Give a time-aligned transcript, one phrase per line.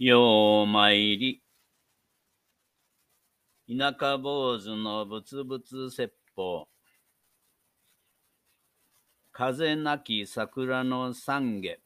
[0.00, 1.42] ようまいり。
[3.68, 6.68] 田舎坊主のぶつぶつ説法。
[9.32, 11.80] 風なき桜の三下。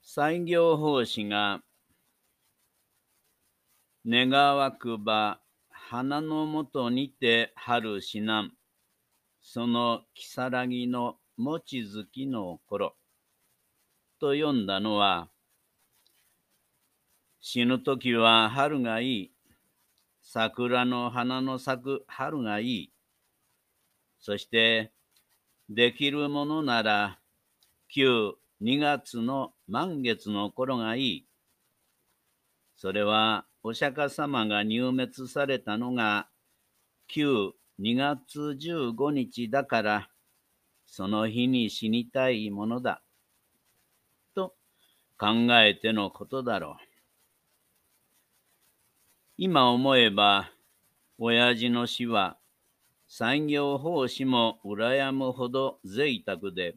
[0.00, 1.60] 西行法師が
[4.06, 5.40] 願わくば
[5.70, 8.52] 花のもとにて春しなん
[9.40, 12.94] その如月の望月の頃
[14.18, 15.28] と読んだのは、
[17.40, 19.32] 死ぬ時は春がいい。
[20.22, 22.92] 桜の花の咲く春がいい。
[24.18, 24.92] そして、
[25.68, 27.20] できるものなら、
[27.88, 31.26] 旧2月の満月の頃がいい。
[32.76, 36.28] それは、お釈迦様が入滅されたのが、
[37.06, 40.10] 旧2月15日だから、
[40.86, 43.02] その日に死にたいものだ。
[45.18, 45.28] 考
[45.62, 46.86] えてのことだろう。
[49.38, 50.50] 今思えば、
[51.18, 52.38] 親父の死は、
[53.08, 56.76] 産業奉仕も羨むほど贅沢で、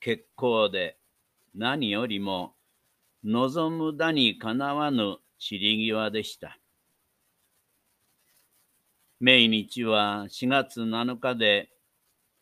[0.00, 0.96] 結構で、
[1.54, 2.54] 何よりも、
[3.24, 6.58] 望むだにかなわぬ散り際でした。
[9.20, 11.70] 命日は4月7日で、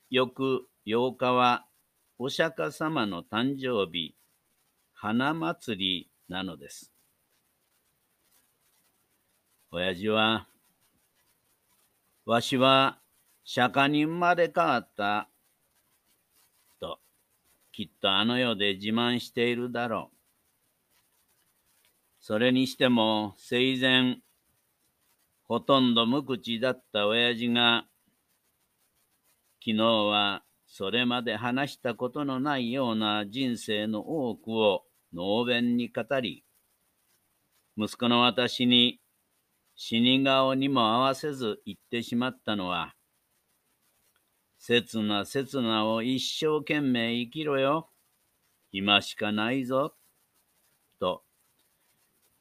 [0.09, 1.67] 翌8日は
[2.19, 4.15] お釈迦様の誕生日、
[5.03, 6.93] 花祭りなのです。
[9.71, 10.47] 親父は、
[12.27, 12.99] わしは
[13.43, 15.31] 釈迦に生まれ変わった、
[16.81, 16.99] と、
[17.73, 20.17] きっとあの世で自慢しているだろう。
[22.21, 24.19] それにしても生前、
[25.45, 27.87] ほとんど無口だった親父が、
[29.65, 36.45] 昨日はそれまで話したことのないような人生の多くを能弁に語り、
[37.77, 39.01] 息子の私に
[39.75, 42.95] 死に顔にも合わせず言ってしまったのは、
[44.59, 47.89] 刹那刹那を一生懸命生きろよ。
[48.73, 49.95] 今しかないぞ。
[50.99, 51.25] と、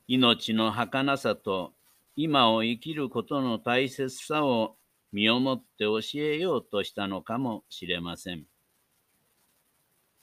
[0.08, 1.74] 命の儚さと
[2.18, 4.76] 今を生きることの大切さを
[5.14, 8.44] 身をもって教えようとしたのかもしれません。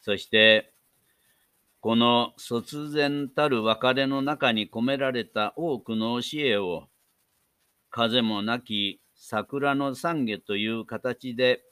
[0.03, 0.75] そして、
[1.87, 6.89] この卒然たる別れの中に込められた多くの教えを、
[7.91, 11.63] 風もなき桜の懺悔という形で、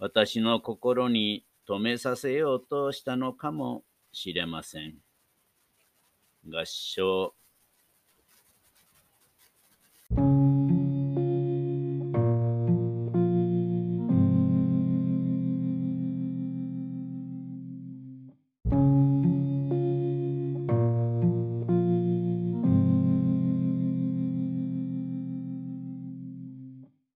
[0.00, 4.96] 私の心に留めさせようとしたのかもしれません。
[6.44, 7.32] 合唱